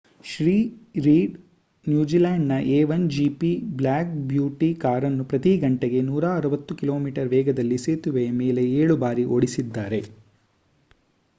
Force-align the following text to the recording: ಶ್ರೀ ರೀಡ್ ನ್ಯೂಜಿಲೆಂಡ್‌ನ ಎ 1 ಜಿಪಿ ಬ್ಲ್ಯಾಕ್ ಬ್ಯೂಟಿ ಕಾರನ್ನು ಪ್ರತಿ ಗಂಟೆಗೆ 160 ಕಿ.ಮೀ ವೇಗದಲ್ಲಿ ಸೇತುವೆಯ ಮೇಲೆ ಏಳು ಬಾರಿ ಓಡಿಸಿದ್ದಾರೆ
ಶ್ರೀ 0.25 0.53
ರೀಡ್ 1.03 1.33
ನ್ಯೂಜಿಲೆಂಡ್‌ನ 1.85 2.53
ಎ 2.69 2.79
1 2.87 3.03
ಜಿಪಿ 3.15 3.51
ಬ್ಲ್ಯಾಕ್ 3.75 4.15
ಬ್ಯೂಟಿ 4.29 4.69
ಕಾರನ್ನು 4.81 5.25
ಪ್ರತಿ 5.25 5.51
ಗಂಟೆಗೆ 5.57 5.99
160 6.07 6.47
ಕಿ.ಮೀ 6.81 7.13
ವೇಗದಲ್ಲಿ 7.33 7.77
ಸೇತುವೆಯ 7.85 8.31
ಮೇಲೆ 8.41 8.63
ಏಳು 8.79 8.95
ಬಾರಿ 9.03 9.25
ಓಡಿಸಿದ್ದಾರೆ 9.35 10.01